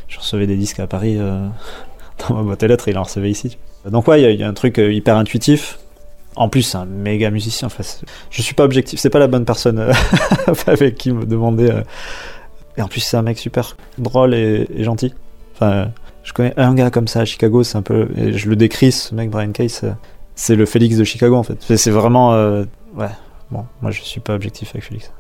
je 0.08 0.20
recevais 0.20 0.48
des 0.48 0.58
disques 0.58 0.80
à 0.80 0.88
Paris. 0.88 1.20
Dans 2.28 2.36
ma 2.36 2.44
boîte 2.44 2.64
aux 2.64 2.68
lettres, 2.68 2.88
il 2.88 2.98
en 2.98 3.04
recevait 3.04 3.30
ici. 3.30 3.58
Donc 3.90 4.08
ouais, 4.08 4.22
il 4.34 4.40
y 4.40 4.44
a- 4.44 4.48
un 4.48 4.54
truc 4.54 4.80
euh, 4.80 4.92
hyper 4.94 5.16
intuitif. 5.18 5.80
En 6.36 6.50
plus, 6.50 6.64
c'est 6.64 6.78
un 6.78 6.86
méga 6.86 7.30
musicien. 7.32 7.68
Enfin, 7.68 7.84
je 8.30 8.42
suis 8.42 8.54
pas 8.56 8.64
objectif, 8.66 9.00
c'est 9.00 9.10
pas 9.10 9.20
la 9.20 9.28
bonne 9.28 9.46
personne 9.46 9.80
euh, 9.80 9.94
avec 10.68 10.96
qui 10.96 11.12
me 11.12 11.26
demander. 11.26 11.70
euh. 11.72 11.82
Et 12.78 12.82
en 12.82 12.88
plus, 12.90 13.00
c'est 13.00 13.16
un 13.16 13.22
mec 13.22 13.38
super 13.38 13.78
drôle 13.98 14.34
et, 14.34 14.68
gentil. 14.84 15.14
Enfin, 15.56 15.92
je 16.24 16.34
connais 16.34 16.54
un 16.60 16.74
gars 16.76 16.90
comme 16.90 17.08
ça 17.08 17.22
à 17.22 17.26
Chicago, 17.26 17.64
c'est 17.64 17.78
un 17.78 17.82
peu. 17.82 18.10
Et 18.18 18.34
je 18.34 18.50
le 18.50 18.56
décris, 18.58 18.92
ce 18.92 19.16
mec, 19.16 19.30
Brian 19.30 19.52
Case, 19.54 19.82
c'est 20.36 20.56
le 20.56 20.66
Félix 20.66 20.98
de 20.98 21.04
Chicago 21.06 21.36
en 21.36 21.44
fait. 21.44 21.58
C'est- 21.62 21.90
vraiment. 21.92 22.32
ouais, 22.34 23.08
bon, 23.52 23.66
moi 23.82 23.92
je 23.92 24.02
suis 24.02 24.20
pas 24.20 24.34
objectif 24.36 24.72
avec 24.74 24.84
Félix. 24.84 25.12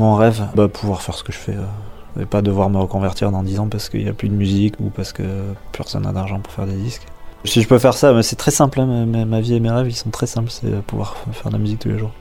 Mon 0.00 0.14
rêve, 0.14 0.46
bah, 0.54 0.66
pouvoir 0.66 1.02
faire 1.02 1.14
ce 1.14 1.22
que 1.22 1.30
je 1.30 1.36
fais. 1.36 1.52
euh, 1.52 2.22
et 2.22 2.24
pas 2.24 2.42
devoir 2.42 2.70
me 2.70 2.78
reconvertir 2.78 3.30
dans 3.30 3.42
10 3.42 3.60
ans 3.60 3.68
parce 3.68 3.88
qu'il 3.88 4.02
n'y 4.02 4.08
a 4.08 4.14
plus 4.14 4.28
de 4.28 4.34
musique 4.34 4.74
ou 4.80 4.90
parce 4.90 5.12
que 5.12 5.22
personne 5.72 6.02
n'a 6.02 6.12
d'argent 6.12 6.40
pour 6.40 6.52
faire 6.52 6.66
des 6.66 6.74
disques. 6.74 7.06
Si 7.44 7.62
je 7.62 7.68
peux 7.68 7.78
faire 7.78 7.94
ça, 7.94 8.22
c'est 8.22 8.36
très 8.36 8.50
simple, 8.50 8.80
hein, 8.80 9.06
ma 9.06 9.40
vie 9.40 9.54
et 9.54 9.60
mes 9.60 9.70
rêves, 9.70 9.88
ils 9.88 9.94
sont 9.94 10.10
très 10.10 10.26
simples, 10.26 10.50
c'est 10.50 10.66
euh, 10.66 10.80
pouvoir 10.86 11.16
faire 11.32 11.48
de 11.48 11.56
la 11.56 11.58
musique 11.62 11.80
tous 11.80 11.88
les 11.90 11.98
jours. 11.98 12.12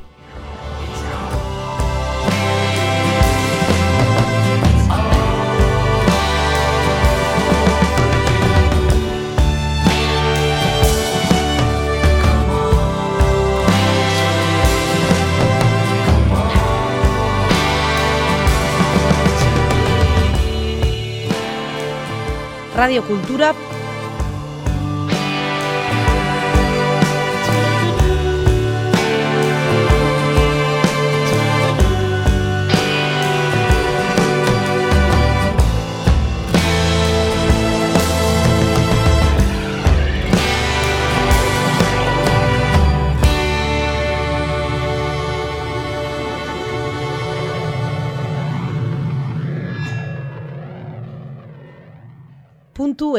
Radio 22.80 23.04
Cultura. 23.04 23.54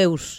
veus 0.01 0.39